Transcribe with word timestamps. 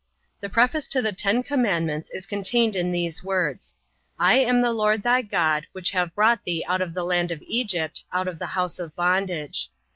The 0.39 0.49
preface 0.49 0.87
to 0.87 1.01
the 1.03 1.11
Ten 1.13 1.43
Commandments 1.43 2.09
is 2.11 2.25
contained 2.25 2.75
in 2.75 2.89
these 2.89 3.23
words, 3.23 3.75
I 4.17 4.37
am 4.39 4.61
the 4.63 4.71
LORD 4.71 5.03
thy 5.03 5.21
God, 5.21 5.67
which 5.73 5.91
have 5.91 6.15
brought 6.15 6.43
thee 6.43 6.65
out 6.67 6.81
of 6.81 6.95
the 6.95 7.03
land 7.05 7.29
of 7.29 7.43
Egypt, 7.45 8.03
out 8.11 8.27
of 8.27 8.39
the 8.39 8.47
house 8.57 8.79
of 8.79 8.95
bondage. 8.95 9.69